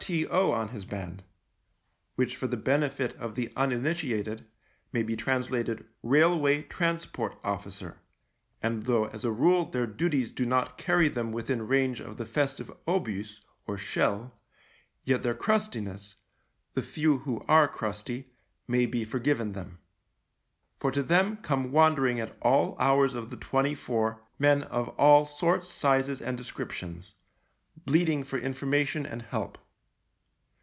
T. 0.07 0.25
O. 0.25 0.49
on 0.51 0.69
his 0.69 0.83
band— 0.83 1.21
which 2.15 2.35
for 2.35 2.47
the 2.47 2.57
benefit 2.57 3.13
of 3.17 3.35
the 3.35 3.53
uninitiated 3.55 4.47
may 4.91 5.03
be 5.03 5.15
translated 5.15 5.85
Railway 6.01 6.63
Transport 6.63 7.37
Officer 7.43 7.99
And 8.63 8.81
though 8.87 9.05
as 9.05 9.23
a 9.23 9.31
rule 9.31 9.63
their 9.65 9.85
duties 9.85 10.31
do 10.31 10.43
not 10.43 10.75
carry 10.79 11.07
them 11.07 11.31
within 11.31 11.67
range 11.67 11.99
of 11.99 12.17
the 12.17 12.25
festive 12.25 12.71
obus, 12.87 13.41
or 13.67 13.77
shell, 13.77 14.33
yet 15.03 15.21
their 15.21 15.35
crustiness— 15.35 16.15
the 16.73 16.81
few 16.81 17.19
who 17.19 17.43
are 17.47 17.67
crusty— 17.67 18.31
may 18.67 18.87
be 18.87 19.05
forgiven 19.05 19.53
them. 19.53 19.77
For 20.79 20.91
to 20.91 21.03
them 21.03 21.37
come 21.37 21.71
wandering 21.71 22.19
at 22.19 22.35
all 22.41 22.75
hours 22.79 23.13
of 23.13 23.29
the 23.29 23.37
twenty 23.37 23.75
four 23.75 24.23
men 24.39 24.63
of 24.63 24.89
all 24.97 25.27
sorts, 25.27 25.69
sizes, 25.69 26.21
and 26.21 26.35
descriptions, 26.35 27.13
bleating 27.85 28.23
for 28.23 28.39
information 28.39 29.05
and 29.05 29.21
help. 29.21 29.59